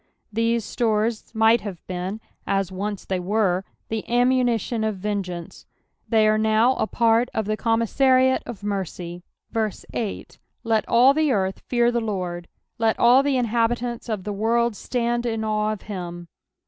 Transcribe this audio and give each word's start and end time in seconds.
These 0.33 0.65
stores 0.65 1.31
might 1.35 1.61
have 1.61 1.77
beeu, 1.87 2.19
as 2.47 2.71
once 2.71 3.05
they 3.05 3.19
wcr^ 3.19 3.61
the 3.89 4.03
ammunition 4.09 4.83
of 4.83 4.95
vengeance, 4.95 5.67
they 6.09 6.27
are 6.27 6.39
now 6.39 6.73
a 6.77 6.87
part 6.87 7.29
of 7.35 7.45
the 7.45 7.55
commissariat 7.55 8.41
of 8.47 8.61
mercyS 8.63 9.85
8 9.93 10.39
Let 10.63 10.89
all 10.89 11.13
the 11.13 11.31
earth 11.31 11.59
fear 11.67 11.91
the 11.91 12.01
LORD: 12.01 12.47
let 12.79 12.97
all 12.97 13.21
the 13.21 13.37
inhabitants 13.37 14.09
of 14.09 14.23
the 14.23 14.33
world 14.33 14.75
stand 14.75 15.27
in 15.27 15.43
awe 15.43 15.71
of 15.71 15.83
him. 15.83 16.29